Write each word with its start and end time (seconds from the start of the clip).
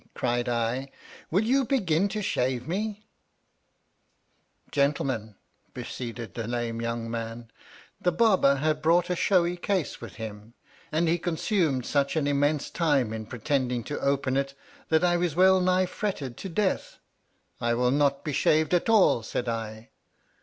cried 0.15 0.49
I, 0.49 0.89
will 1.29 1.43
you 1.43 1.63
begin 1.63 2.07
to 2.09 2.23
shave 2.23 2.67
me 2.67 3.05
1 4.63 4.71
Gentlemen 4.71 5.35
(proceeded 5.75 6.33
the 6.33 6.47
lame 6.47 6.81
young 6.81 7.07
man), 7.11 7.51
the 8.01 8.11
Barber 8.11 8.55
had 8.55 8.81
brought 8.81 9.11
a 9.11 9.15
showy 9.15 9.57
case 9.57 10.01
with 10.01 10.15
him, 10.15 10.55
and 10.91 11.07
he 11.07 11.19
consumed 11.19 11.85
such 11.85 12.15
an 12.15 12.25
immense 12.25 12.71
time 12.71 13.13
in 13.13 13.27
pretending 13.27 13.83
to 13.83 13.99
open 14.01 14.37
it, 14.37 14.55
that 14.89 15.03
I 15.03 15.17
was 15.17 15.35
well 15.35 15.59
nigh 15.61 15.85
fretted 15.85 16.35
to 16.37 16.49
death. 16.49 16.97
I 17.59 17.75
will 17.75 17.91
not 17.91 18.23
be 18.23 18.33
shaved 18.33 18.73
at 18.73 18.89
all, 18.89 19.21
said 19.21 19.47
I. 19.47 19.89